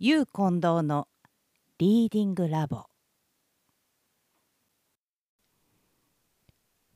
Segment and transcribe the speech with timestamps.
[0.00, 1.06] ゆう近藤の
[1.78, 2.86] リーディングラボ。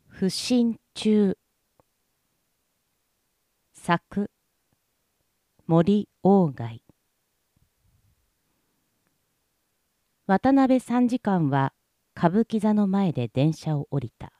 [0.09, 1.39] 不審中
[3.73, 4.33] 作。
[5.69, 6.83] 森鴎外。
[10.27, 11.73] 渡辺参事官は
[12.17, 14.33] 歌舞伎座の前で電車を降りた。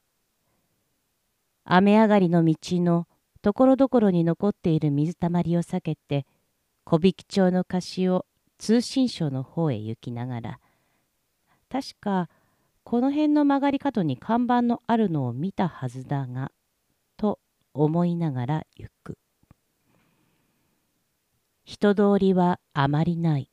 [1.65, 3.07] 雨上がりの道の
[3.41, 6.27] ところどころに残っている水たまりを避けて
[6.83, 8.27] 小引町の菓子を
[8.59, 10.61] 通信省の方へ行きながら
[11.71, 12.29] 確か
[12.85, 16.51] この辺の曲がり角に看板のあるのを見たはずだが
[17.17, 17.39] と
[17.75, 19.19] 思いながら行く。
[21.65, 23.51] 人通りはあまりない。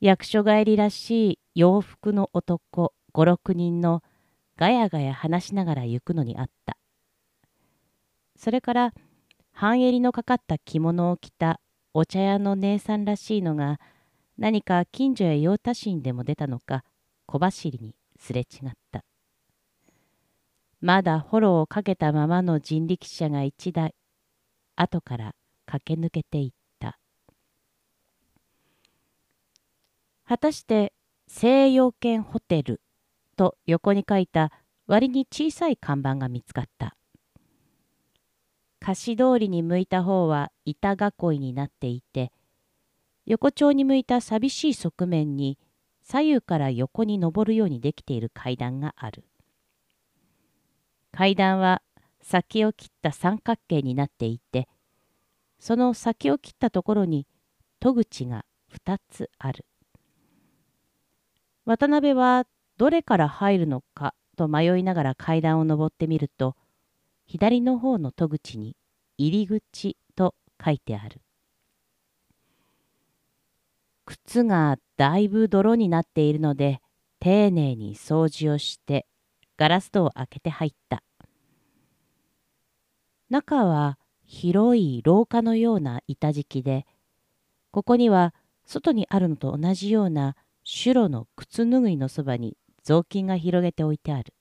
[0.00, 4.02] 役所帰りらしい洋服の男五六人の
[4.58, 6.76] ガヤガヤ話しながら行くのにあった。
[8.36, 8.94] それから
[9.52, 11.58] 半襟のかかった着物を着た
[11.96, 13.78] お茶屋の姉さんらしいのが
[14.36, 16.82] 何か近所や用足しにでも出たのか
[17.26, 19.04] 小走りにすれ違った。
[20.80, 23.94] まだフォローをかけたままの人力車が一台
[24.74, 25.34] 後から
[25.66, 26.98] 駆け抜けていった。
[30.26, 30.92] 果たして
[31.28, 32.80] 西洋圏ホテル
[33.36, 34.50] と横に書いた
[34.88, 36.96] 割に小さい看板が見つかった。
[38.84, 42.32] 貸し通りに向いた方は板囲いになっていて
[43.24, 45.58] 横丁に向いた寂しい側面に
[46.02, 49.24] 左右から横に登るようにできている階段がある。
[51.12, 51.80] 階段は
[52.20, 54.68] 先を切った三角形になっていて
[55.58, 57.26] その先を切ったところに
[57.80, 58.44] 戸口が
[58.86, 59.64] 2つある。
[61.64, 62.44] 渡辺は
[62.76, 66.54] どれから入るのかと迷いながら階段を上ってみると
[67.26, 68.76] 左の方の戸口に
[69.18, 71.20] 入り口と書いてある。
[74.06, 76.80] 靴がだいぶ泥になっているので
[77.20, 79.06] 丁寧に掃除をして
[79.56, 81.02] ガラス戸を開けて入った。
[83.30, 86.86] 中は広い廊下のような板敷きで
[87.70, 88.34] ここには
[88.66, 94.34] 外にあるのと同じような白の靴拭いのそばに雑巾が広げて置いてある。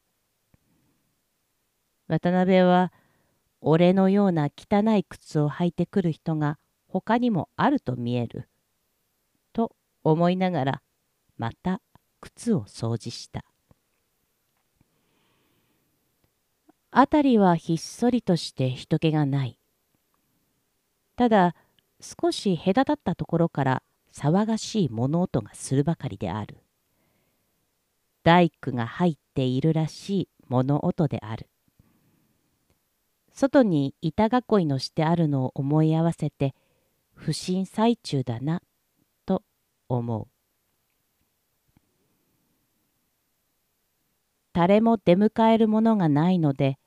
[2.13, 2.93] 渡辺は
[3.59, 8.47] 俺のような汚い靴を履いてくる人が他にもあると見える。
[9.51, 10.81] と思いながら
[11.37, 11.81] また
[12.21, 13.43] 靴を掃除した。
[16.91, 19.57] 辺りはひっそりとして人気がない。
[21.15, 21.55] ただ
[21.99, 26.57] 少し隔たったところから騒がしい物音がするばかりである。
[28.23, 31.49] 大工が入っているらしい物音である。
[33.33, 36.53] 外に板囲いのしてあるのを思い合わせて
[37.13, 38.61] 不審最中だな
[39.25, 39.43] と
[39.89, 40.27] 思う。
[44.53, 46.77] 誰も出迎えるものがないので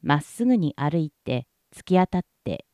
[0.00, 2.64] まっすぐに歩いて突き当たって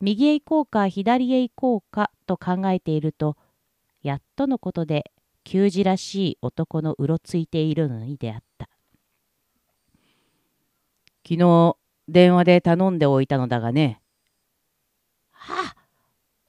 [0.00, 3.36] 右へ行こうか左へ行こうかと考えていると
[4.02, 5.12] やっとのことで
[5.44, 8.68] 球児らしい男のうろついているのに出会った。
[11.22, 11.76] 昨日
[12.10, 14.00] 電話で頼んでおいたのだがね。
[15.30, 15.76] はあ、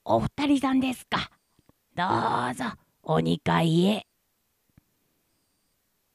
[0.03, 1.29] お二人さんですか。
[1.95, 2.03] ど
[2.51, 2.66] うぞ、
[3.03, 4.07] お二階へ。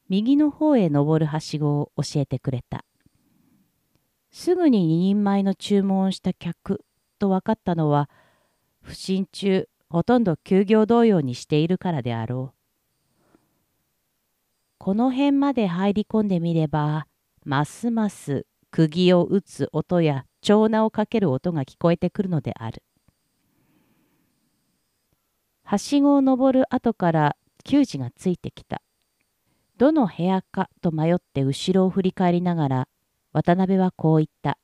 [0.09, 2.85] 右の方へ登るはしごを教えてくれた。
[4.33, 6.85] すぐに二人前の注文をした客
[7.21, 8.11] と分かったのは、
[8.83, 13.39] 不審中、ほとんど休業同様にしているからであろう。
[14.79, 17.07] この辺まで入り込んでみれば、
[17.45, 18.45] ますます
[18.77, 22.83] 釘を打つ音や長名をかける音が聞こえてくるのである。
[25.65, 28.83] はしごを登る後から球児がついてきた。
[29.79, 32.89] どの部屋かと迷って後ろを振り返りながら
[33.33, 34.59] 渡辺はこう言った。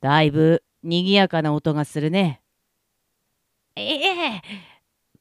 [0.00, 2.40] だいぶ賑やかな音がするね。
[3.76, 4.42] ええ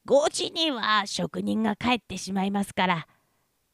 [0.08, 3.08] 5時には職人が帰ってしまいますから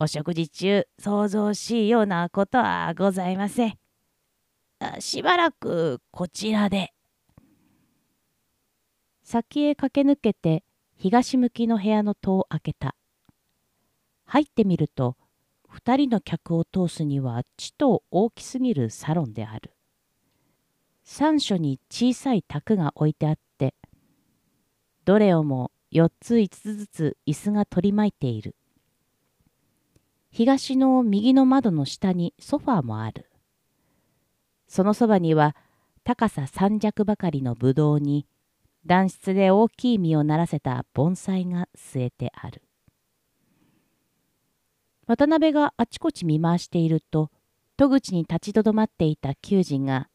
[0.02, 3.78] お食事中、想像しいようなことはございません。
[5.00, 6.94] しばらくこちらで。
[9.24, 10.64] 先へ駆け抜けて
[10.96, 12.96] 東向きの部屋の戸を開けた。
[14.24, 15.18] 入ってみると、
[15.68, 19.74] 二人の客を通すにはちと大きすぎるサロンである。
[21.04, 23.76] 三所に小さい卓が置いてあって、
[25.04, 28.56] どれをも4つ5つずつ椅子が取り巻いている。
[30.32, 33.30] 東の右の窓の下にソファーもある。
[34.68, 35.56] そのそばには
[36.04, 38.28] 高さ三尺ばかりのぶどうに
[38.86, 42.62] 暖室で大きい実をならせた盆栽が据えてある。
[45.08, 47.32] 渡辺があちこち見回していると
[47.78, 50.08] 戸口に立ちとどまっていた求人が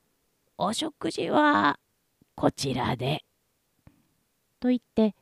[0.56, 1.78] 「お食事は
[2.34, 3.24] こちらで」
[4.58, 5.14] と言って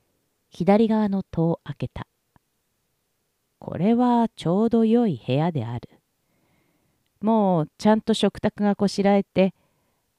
[0.48, 2.06] 左側の戸を開けた。
[3.58, 5.88] これはちょうど良い部屋である。
[7.20, 9.54] もうちゃんと食卓がこしらえて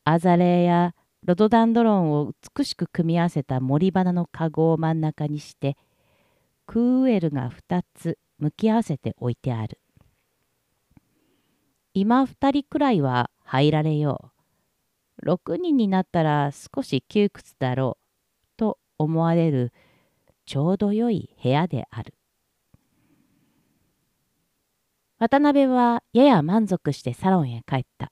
[0.03, 5.77] アザレーやロドダンドロンを美しく組み合わせた森花の籠を真ん中にして
[6.65, 9.79] クーウエルが2つ向き合わせて置いてある。
[11.93, 14.31] 今2人くらいは入られよ
[15.23, 15.25] う。
[15.25, 19.73] 6人になったら少し窮屈だろうと思われる
[20.45, 22.16] ちょうど良い部屋である。
[25.19, 28.11] 渡辺はやや満足してサロンへ帰った。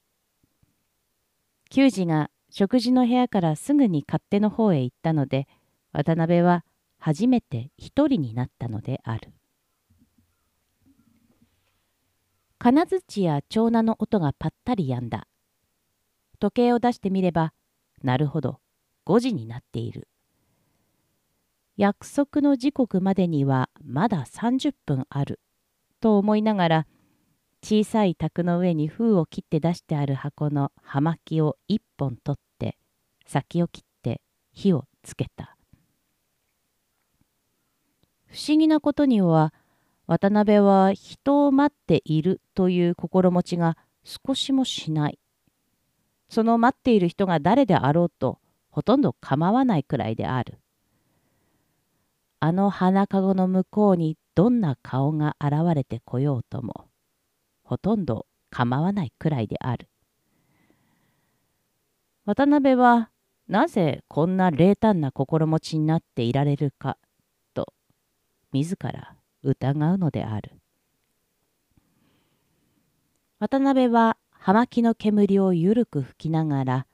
[1.70, 5.48] 球児が食事の部屋からすぐに勝手の方へ行ったので、
[5.92, 6.66] 渡辺は
[6.98, 9.34] 初めて一人になったのである。
[12.58, 15.28] 金槌や長男の音がぱったりやんだ。
[16.40, 17.54] 時計を出してみれば、
[18.02, 18.60] なるほど、
[19.06, 20.08] 5時になっている。
[21.78, 25.40] 約束の時刻までにはまだ30分ある。
[26.02, 26.88] と思いながら、
[27.68, 32.78] 小さい卓の上に封を切って出してある箱の葉巻を一本取って
[33.26, 34.22] 先を切って
[34.54, 35.58] 火をつけた。
[38.28, 39.52] 不思議なことには
[40.06, 45.18] 渡辺は人を待っているという心持ちが少しもしない。
[46.30, 48.38] その待っている人が誰であろうと
[48.70, 50.60] ほとんど構わないくらいである。
[52.40, 56.86] あの花籠の向こうにどんな顔が現れてこようとも。
[57.66, 59.90] ほとんど構わないくらいである。
[62.26, 63.10] 渡辺は
[63.48, 66.98] なぜこんな冷淡な心持ちになっていられるか
[67.54, 67.74] と
[68.54, 70.54] 自ら疑うのである。
[73.40, 76.88] 渡辺は葉巻の煙をゆるく吹きながら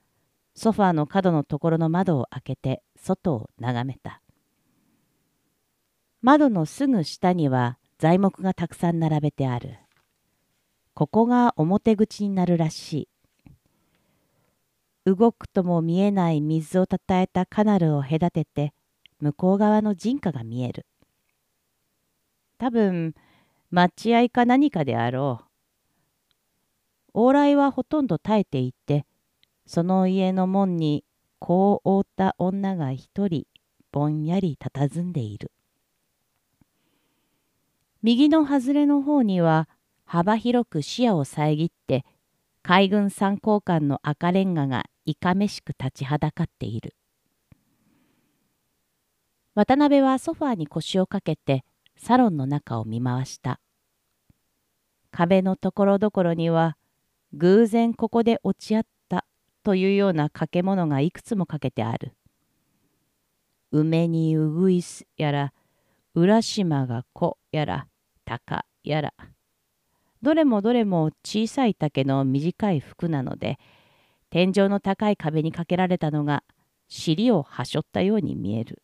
[0.56, 4.22] ソファーの角のところの窓を開けて外を眺めた。
[6.22, 9.78] 窓のすぐ下には材木がたくさん並べてある。
[10.94, 13.08] ここが表口になるらしい。
[15.06, 18.74] 動くとも見えない水をたたえたカナルを隔てて
[19.20, 20.86] 向こう側の人家が見える。
[22.58, 23.16] 多分
[23.72, 25.42] 待合か何かであろ
[27.14, 27.20] う。
[27.28, 29.06] 往来はほとんど絶えていて
[29.66, 31.04] その家の門に
[31.40, 33.48] こう覆った女が一人
[33.92, 35.52] ぼんやり佇んでいる。
[38.04, 39.70] 右の外れの方には
[40.12, 42.04] 幅広く視野を遮って
[42.64, 46.98] 海軍参考官の赤レンガがいかめしく立ちはだかっている。
[49.56, 51.64] 渡辺はソファーに腰をかけて
[51.96, 53.62] サロンの中を見回した。
[55.12, 56.76] 壁のところどころには
[57.32, 59.24] 偶然ここで落ち合った
[59.64, 62.18] というような掛け物がいくつもかけてある。
[63.72, 65.54] 梅にうぐいすやら
[66.16, 67.88] 浦島が子やら
[68.26, 69.14] 鷹やら。
[70.22, 73.58] どれもどれも小さい丈の短い服なので
[74.30, 76.44] 天井の高い壁にかけられたのが
[76.88, 78.82] 尻をはしょったように見える。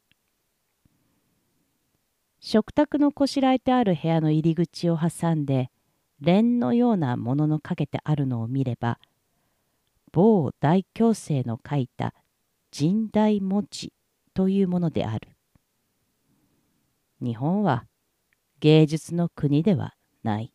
[2.39, 5.69] 食卓のこしらえてある部屋の入り口を挟んで
[6.19, 8.99] 蓮のようなもののかけてあるのを見れば
[10.11, 12.13] 某大教生の書いた
[12.77, 13.93] 神代文字
[14.33, 15.29] というものである。
[17.21, 17.85] 日本は
[18.59, 20.53] 芸術の国ではない。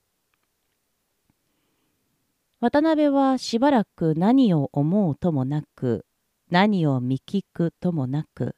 [2.63, 6.07] 渡辺はしばらく何を思うともなく
[6.49, 8.55] 何を見聞くともなく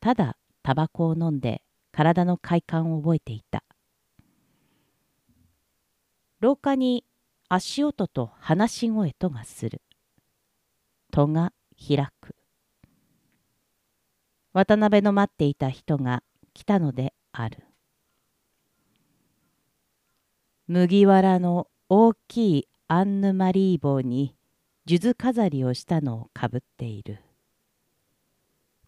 [0.00, 3.62] ただタバコを飲んで体の快感を覚えていた。
[6.40, 7.04] 廊下に
[7.48, 9.80] 足音と話し声とがする。
[11.12, 12.34] 戸が開く。
[14.52, 17.64] 渡辺の待っていた人が来たのである。
[20.66, 24.34] 麦わらの大きいアンヌ・マリー帽に
[24.84, 27.22] 数珠飾りをしたのをかぶっている。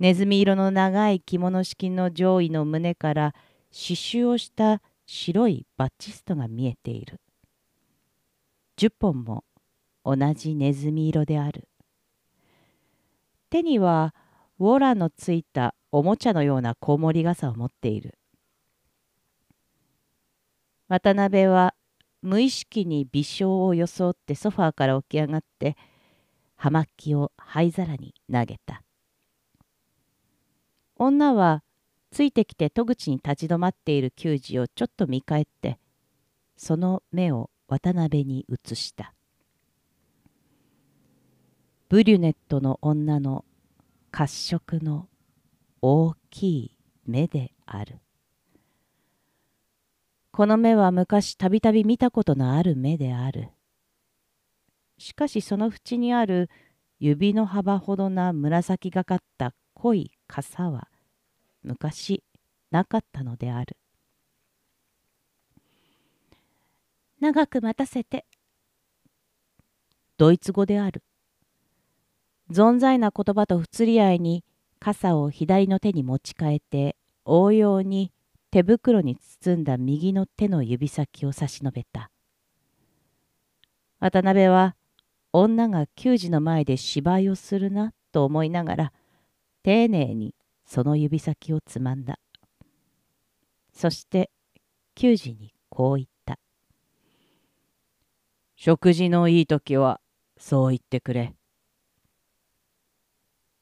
[0.01, 3.33] ネズミ色の長い着物式の上位の胸から
[3.71, 7.21] 刺繍をした白いバッチストが見えている。
[8.77, 9.45] 10本も
[10.05, 11.69] 同じネズミ色である。
[13.51, 14.17] 手には
[14.59, 18.19] ウォーラーのついたおもちゃのようなコウモリ傘を持っている。
[20.89, 21.77] 渡辺は
[22.23, 25.77] 無意識に微笑を装ってソファーから起き上がって
[26.57, 28.83] 葉巻を灰皿に投げた。
[30.97, 31.65] 女は
[32.13, 35.79] ついてきて戸口に立ち止まっている球児をちょっと見返って
[36.57, 39.13] その目を渡辺に移した。
[41.89, 43.45] ブリュネットの女の
[44.13, 45.09] 褐色の
[45.81, 47.99] 大きい目である。
[50.33, 53.51] この目は昔たびたび見たことのある目である。
[54.97, 56.49] しかしその縁にある
[56.99, 60.89] 指の幅ほどな紫がかった濃い傘は
[61.63, 62.25] 昔
[62.71, 63.77] なかったのである。
[67.21, 68.25] 長く待たせて。
[70.17, 71.03] ドイツ語である。
[72.51, 74.45] 存在な言葉と不釣り合いに
[74.79, 76.97] 傘を左の手に持ち替えて
[77.27, 78.13] 応用に
[78.53, 82.11] 手袋に包んだ右の手の指先を差し伸べた。
[83.99, 84.77] 渡辺は
[85.33, 88.93] 女が球児の前で芝居をするなと思いながら
[89.63, 90.35] 丁寧に
[90.67, 92.19] その指先をつまんだ。
[93.73, 94.31] そして
[94.95, 96.39] 球児にこう言った
[98.57, 99.99] 「食事のいい時は
[100.37, 101.35] そう言ってくれ」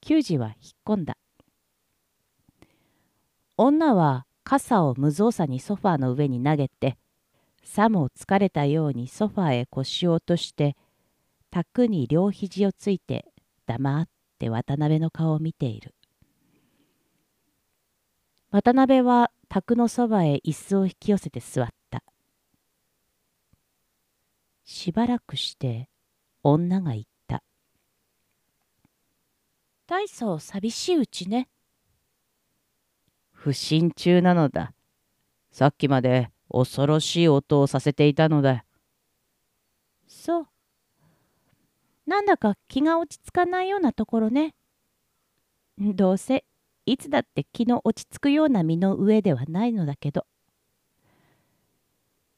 [0.02, 1.16] 球児は引っ込んだ。
[3.56, 6.96] 女は傘を無造作にソファーの上に投げて
[7.62, 10.76] さも疲れたようにソファーへ腰を落として
[11.50, 13.26] 卓に両肘をついて
[13.66, 15.94] 黙って渡辺の顔を見ている。
[18.50, 22.02] 渡辺は卓のそばへ椅子を引き寄せて座った。
[24.64, 25.88] しばらくして
[26.42, 27.42] 女が言った。
[29.86, 31.48] 大層寂しいうちね。
[33.42, 34.74] 不審中なのだ。
[35.50, 38.66] さっきまで恐ろしい音をさせていたのだ。
[40.06, 40.46] そう。
[42.06, 44.54] なんだか気が落ち着かないようなところね。
[45.78, 46.44] どうせ
[46.84, 50.26] いつだって気の落ち着くような身の上ではないのだけど。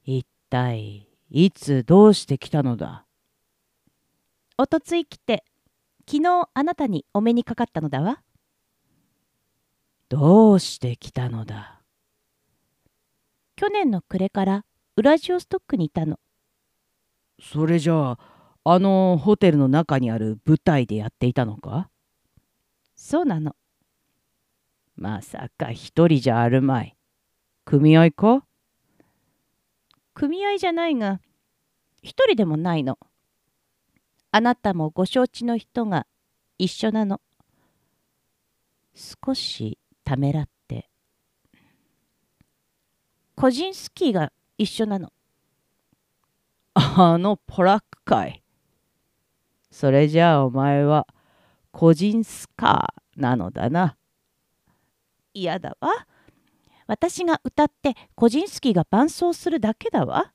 [0.05, 3.05] 一体いつどうして来たのだ？
[4.57, 5.43] おとつい来て
[6.09, 8.23] 昨日あなたにお目にかかったのだわ。
[10.13, 11.81] どうして来たのだ？
[13.57, 16.21] 去年の暮れからウラジオストックにいたの。
[17.41, 18.19] それじゃあ
[18.63, 21.89] あのホテルの中にある舞台でやっていたのか？
[22.95, 23.57] そうなの。
[24.97, 26.95] まさか一人じゃあるまい。
[27.65, 28.45] 組合か？
[30.13, 31.23] 組合じゃないが、
[32.03, 32.99] 一人でもないの。
[34.31, 36.07] あなたもご承知の人が
[36.59, 37.23] 一緒なの。
[38.95, 40.89] 少しためらって。
[43.37, 45.13] コジンスキーが一緒なの。
[46.75, 48.43] あのポラックかい。
[49.71, 51.07] それじゃあお前は
[51.71, 53.97] 個人スカーなのだな。
[55.35, 55.91] 嫌だわ。
[56.87, 60.33] 私が歌って個人スキーが伴奏するだけだわ。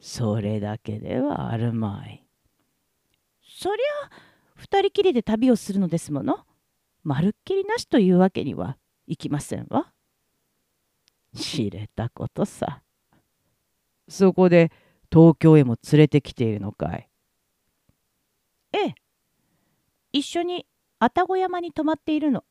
[0.00, 2.24] それだけではあるまい。
[3.42, 4.10] そりゃ
[4.54, 6.46] 二人きりで旅をするのですもの。
[7.02, 8.76] まるっきりなしというわけには
[9.06, 9.92] いきませんわ。
[11.34, 12.82] 知れたことさ。
[14.08, 14.72] そこで
[15.10, 17.08] 東京へも連れてきているのかい。
[18.72, 18.94] ええ。
[20.12, 20.66] 一緒に
[20.98, 22.44] 愛宕山に泊まっているの。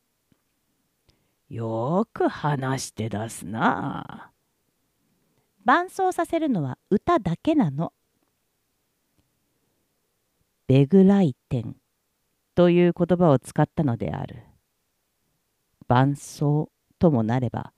[1.48, 4.30] よく話して出すな。
[5.64, 7.92] 伴奏させるのは歌だけなの。
[10.66, 11.76] ベグ来店
[12.60, 14.44] という言葉を使ったのである。
[15.88, 17.72] 伴奏ともなれば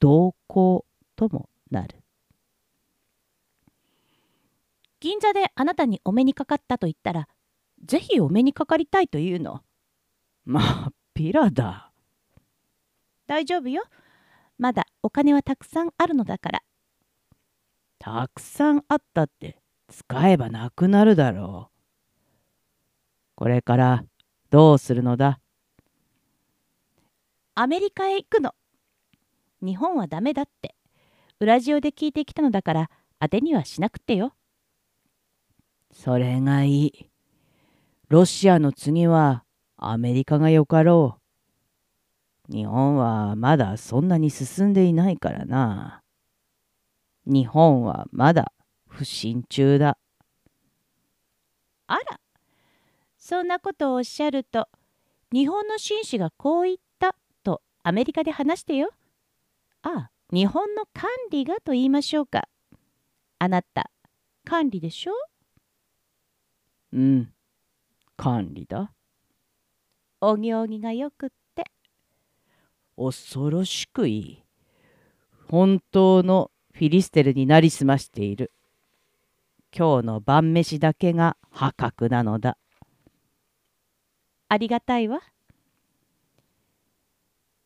[0.00, 2.02] 同行ともなる。
[5.00, 7.28] 銀座であなたにお目にかかったと言ったら
[7.84, 9.60] ぜひお目にかかりたいというの。
[10.46, 11.92] まあ、ピラだ。
[13.26, 13.84] 大丈夫よ。
[14.56, 16.62] まだお金はたくさんあるのだから。
[17.98, 19.58] たくさんあったって
[19.88, 21.75] 使えばなくなるだろう。
[23.36, 24.04] これから
[24.50, 25.38] どうするのだ？
[27.54, 28.54] アメリカへ行くの。
[29.62, 30.74] 日本はダメだって。
[31.38, 32.90] ウラジオで聞いてきたのだから
[33.20, 34.32] 当てにはしなくてよ。
[35.92, 37.10] それがいい。
[38.08, 39.44] ロシアの次は
[39.76, 41.18] アメリカがよかろ
[42.48, 42.52] う。
[42.52, 46.00] 日本はまだそんなに進んでいないからな。
[47.26, 48.52] 日本はまだ
[48.88, 49.98] 不信中だ。
[51.86, 52.20] あら、
[53.28, 54.68] そんなことをおっしゃると、
[55.32, 58.90] 日本の紳士がこう言ったとアメリカで話してよ。
[59.82, 62.48] ああ、日本の管理がと言いましょうか。
[63.40, 63.90] あなた、
[64.44, 65.12] 管理でしょ？
[66.92, 67.32] うん。
[68.16, 68.92] 管理だ。
[70.20, 71.64] お行儀がよくって。
[72.96, 74.42] 恐ろしくいい。
[75.48, 78.52] 本当のフィリステルになりすましている。
[79.76, 82.56] 今日の晩飯だけが破格なのだ。
[84.48, 85.20] ありがたいわ。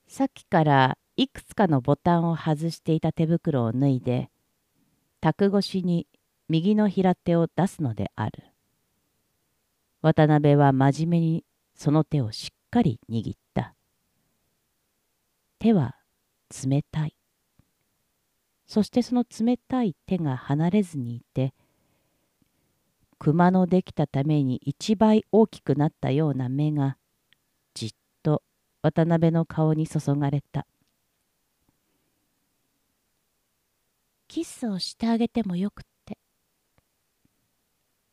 [0.08, 4.30] さっきからいくつかのボタンを外していた手袋を脱いで、
[5.20, 6.06] 卓越しに
[6.48, 8.44] 右の平手を出すのである。
[10.00, 11.44] 渡辺は真面目に
[11.74, 13.74] その手をしっかり握った。
[15.58, 15.96] 手は
[16.66, 17.14] 冷たい。
[18.66, 21.52] そしてその冷たい手が離れずにいて、
[23.20, 26.96] 熊のできたために一倍大きくなったような目が
[27.74, 27.90] じっ
[28.22, 28.42] と
[28.80, 30.66] 渡辺の顔に注がれた。
[34.26, 36.16] キスをしてあげてもよくって。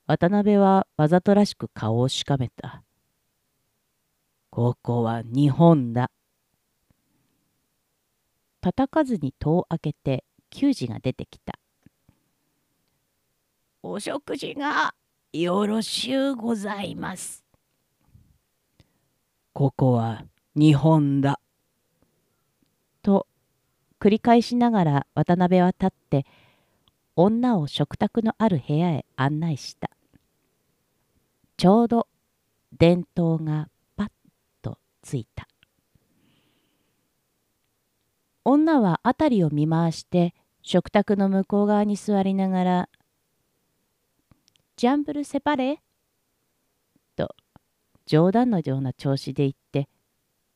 [0.07, 2.83] 渡辺はわざとらしく顔をしかめた。
[4.49, 6.11] ここは日本だ。
[8.59, 11.57] 叩かずに戸を開けて球児が出てきた。
[13.89, 14.93] お食事が
[15.31, 17.45] よろしゅうございます。
[19.53, 20.25] ここは
[20.55, 21.39] 日本だ。
[23.01, 23.27] と
[23.99, 26.25] 繰り返しながら渡辺は立って
[27.15, 29.89] 女を食卓のある部屋へ案内した。
[31.55, 32.07] ちょうど
[32.77, 34.09] 電灯がパッ
[34.61, 35.47] とついた。
[38.43, 42.89] 女は辺りを見回して食卓の向こう側に座りながら
[44.77, 45.81] 「ジャンブルセパレ?」
[47.17, 47.35] と
[48.05, 49.89] 冗談のような調子で言って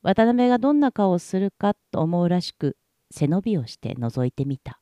[0.03, 2.77] 渡辺がどんな顔をするかと思うらしく
[3.09, 4.79] 背伸びをして覗いてみた。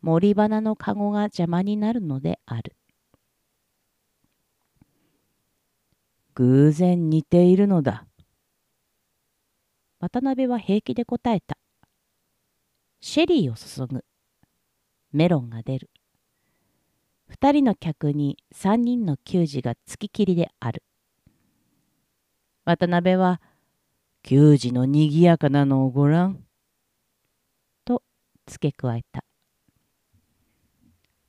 [0.00, 2.74] 森花の籠が邪魔になるのである。
[6.34, 8.06] 偶然似ているのだ。
[10.00, 11.58] 渡辺は平気で答えた。
[13.00, 14.04] シェリーを注ぐ。
[15.12, 15.90] メロンが出る。
[17.28, 20.82] 二人の客に三人の給仕が付ききりである。
[22.64, 23.40] 渡辺は
[24.22, 26.44] 球児のにぎやかなのをごらん。
[27.84, 28.02] と
[28.46, 29.24] 付け加えた。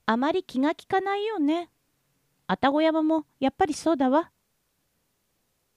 [0.05, 1.69] あまり気が利かないよね。
[2.47, 4.31] 愛宕山もやっぱりそうだわ。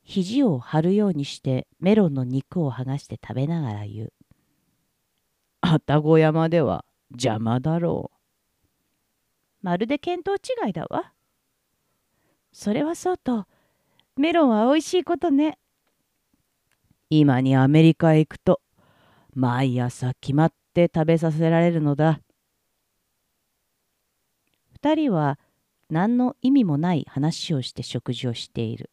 [0.02, 4.12] 肘を張るようにしてメロンの肉を剥がして食べながら言う。
[5.62, 8.19] 愛宕山では邪魔だろう。
[9.62, 10.38] まるで見当違
[10.70, 11.12] いだわ。
[12.52, 13.46] それはそうと、
[14.16, 15.58] メロンは美味しいことね。
[17.08, 18.60] 今にアメリカへ行くと
[19.34, 22.20] 毎朝決まって食べさせられるのだ。
[24.72, 25.38] 二人は
[25.90, 28.90] 何の意味もない話をして食事をしている。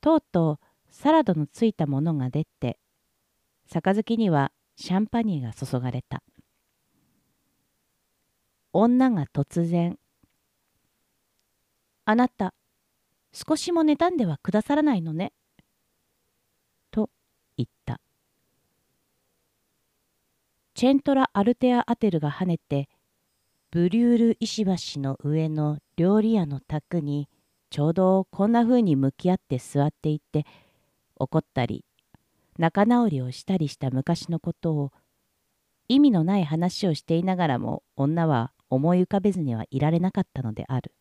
[0.00, 2.78] とうとうサラダのついたものが出て
[3.68, 6.22] 杯にはシャンパニーが注がれた。
[8.78, 9.98] 女が突然
[12.04, 12.54] 「あなた
[13.32, 15.32] 少しも妬んではくださらないのね」
[16.90, 17.10] と
[17.56, 18.00] 言った。
[20.74, 22.90] チェントラ・アルテア・アテルが跳ねて、
[23.70, 27.28] ブリュール石橋の上の料理屋の宅に
[27.70, 30.46] ちょうどこんな風に向き合って座っていて
[31.16, 31.84] 怒ったり
[32.58, 34.92] 仲直りをしたりした昔のことを
[35.88, 40.92] 意味のない話をしていながらも女は思い浮かべずにはいられなかったのである。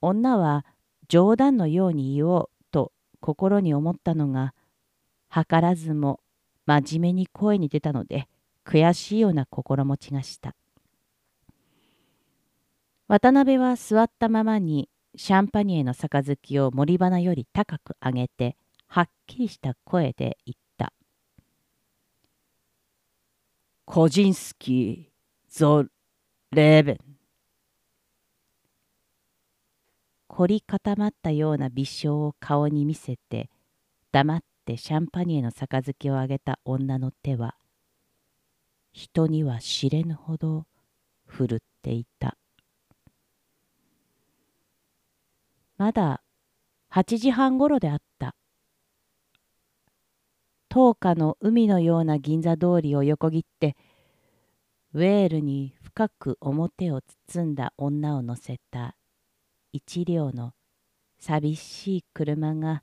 [0.00, 0.64] 女は
[1.08, 4.54] 冗談のように言おうと心に思ったのが
[5.32, 6.20] 図らずも
[6.66, 8.28] 真面目に声に出たので
[8.64, 10.54] 悔しいような心持ちがした。
[13.08, 20.92] 渡辺は座ったままにシャンパニエの杯を森花より高く上げてはっきりした声で言った。
[23.84, 25.11] コジンスキー・
[25.54, 25.84] ゾ・
[26.52, 26.98] レーベン。
[30.26, 33.50] 凝り固まったような微笑を顔に見せて
[34.12, 37.54] 黙ってシャンパニエの杯をあげた女の手は
[38.92, 40.64] 人には知れぬほど
[41.26, 42.38] 振るっていた
[45.76, 46.22] まだ
[46.90, 48.34] 8時半ごろであった
[50.70, 53.76] 10日の海のような銀座通りを横切って
[54.94, 58.94] ウェールに深く表を包んだ女を乗せた
[59.72, 60.52] 一両の
[61.18, 62.82] 寂しい車が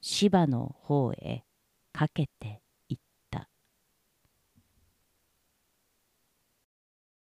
[0.00, 1.44] 芝の方へ
[1.92, 2.62] かけて